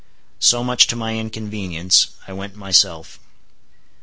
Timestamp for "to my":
0.87-1.15